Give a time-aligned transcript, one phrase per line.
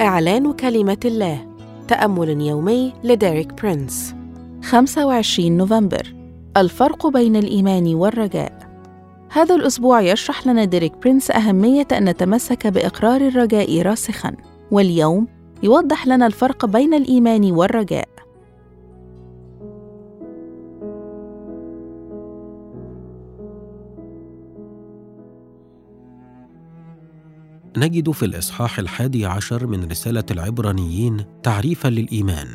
[0.00, 1.46] إعلان كلمة الله
[1.88, 4.14] تأمل يومي لديريك برينس.
[4.62, 6.14] 25 نوفمبر
[6.56, 8.52] الفرق بين الإيمان والرجاء.
[9.30, 14.32] هذا الأسبوع يشرح لنا ديريك برينس أهمية أن نتمسك بإقرار الرجاء راسخاً
[14.70, 15.26] واليوم
[15.62, 18.08] يوضح لنا الفرق بين الإيمان والرجاء.
[27.76, 32.46] نجد في الإصحاح الحادي عشر من رسالة العبرانيين تعريفا للإيمان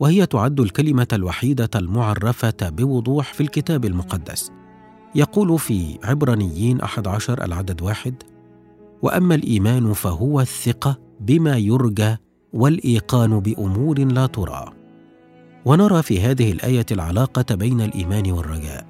[0.00, 4.50] وهي تعد الكلمة الوحيدة المعرفة بوضوح في الكتاب المقدس.
[5.14, 8.22] يقول في عبرانيين أحد عشر العدد واحد
[9.02, 12.16] وأما الإيمان فهو الثقة بما يرجى
[12.52, 14.72] والإيقان بأمور لا ترى.
[15.64, 18.86] ونرى في هذه الآية العلاقة بين الإيمان والرجاء.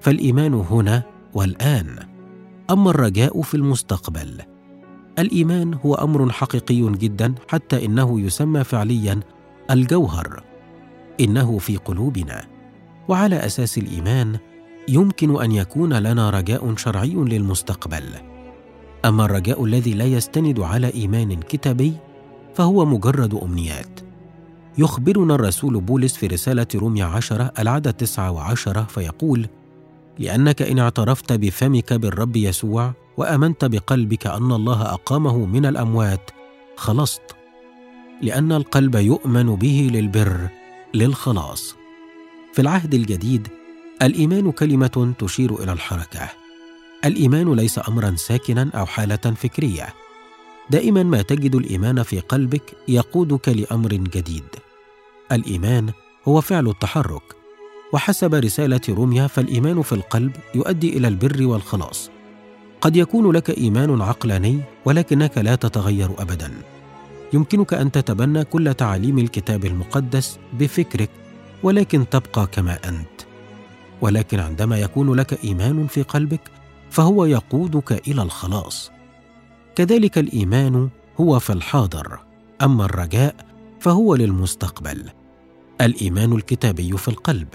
[0.00, 1.02] فالإيمان هنا
[1.34, 1.98] والآن
[2.70, 4.42] أما الرجاء في المستقبل
[5.18, 9.20] الإيمان هو أمر حقيقي جدا حتى إنه يسمى فعليا
[9.70, 10.42] الجوهر
[11.20, 12.44] إنه في قلوبنا.
[13.08, 14.38] وعلى أساس الإيمان
[14.88, 18.04] يمكن أن يكون لنا رجاء شرعي للمستقبل.
[19.04, 21.92] أما الرجاء الذي لا يستند على إيمان كتابي
[22.54, 24.00] فهو مجرد أمنيات.
[24.78, 29.48] يخبرنا الرسول بولس في رسالة روميا عشرة العدد تسعة وعشرة فيقول
[30.18, 36.30] لأنك إن اعترفت بفمك بالرب يسوع وآمنت بقلبك أن الله أقامه من الأموات.
[36.76, 37.22] خلصت.
[38.22, 40.48] لأن القلب يؤمن به للبر
[40.94, 41.74] للخلاص.
[42.52, 43.48] في العهد الجديد
[44.02, 46.28] الإيمان كلمة تشير إلى الحركة.
[47.04, 49.94] الإيمان ليس امرا ساكنا أو حالة فكرية.
[50.70, 54.48] دائما ما تجد الإيمان في قلبك يقودك لأمر جديد.
[55.32, 55.90] الإيمان
[56.28, 57.22] هو فعل التحرك.
[57.92, 62.10] وحسب رسالة روميا فالإيمان في القلب يؤدي إلى البر والخلاص.
[62.80, 66.50] قد يكون لك إيمان عقلاني ولكنك لا تتغير ابدا.
[67.32, 71.10] يمكنك أن تتبنى كل تعاليم الكتاب المقدس بفكرك
[71.62, 73.20] ولكن تبقى كما أنت.
[74.00, 76.40] ولكن عندما يكون لك إيمان في قلبك
[76.90, 78.90] فهو يقودك إلى الخلاص.
[79.74, 80.88] كذلك الإيمان
[81.20, 82.18] هو في الحاضر
[82.62, 83.34] أما الرجاء
[83.80, 85.10] فهو للمستقبل.
[85.80, 87.48] الإيمان الكتابي في القلب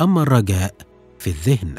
[0.00, 0.74] أما الرجاء
[1.18, 1.74] في الذهن.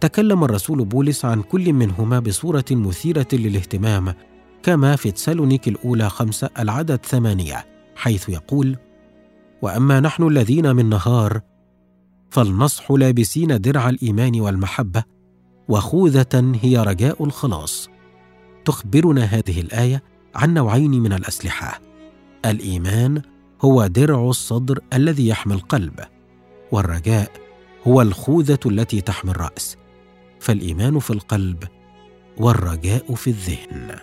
[0.00, 4.14] تكلم الرسول بولس عن كل منهما بصورة مثيرة للاهتمام
[4.62, 7.66] كما في تسالونيك الأولى خمسة العدد ثمانية
[7.96, 8.76] حيث يقول
[9.62, 11.40] وأما نحن الذين من نهار
[12.30, 15.04] فلنصح لابسين درع الإيمان والمحبة
[15.68, 17.88] وخوذة هي رجاء الخلاص.
[18.64, 20.02] تخبرنا هذه الآية
[20.34, 21.80] عن نوعين من الأسلحة.
[22.44, 23.22] الإيمان
[23.62, 26.00] هو درع الصدر الذي يحمي القلب
[26.72, 27.30] والرجاء
[27.86, 29.76] هو الخوذة التي تحمي الرأس.
[30.40, 31.64] فالإيمان في القلب
[32.38, 33.96] والرجاء في الذهن.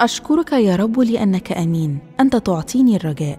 [0.00, 1.98] أشكرك يا رب لأنك أمين.
[2.20, 3.38] أنت تعطيني الرجاء.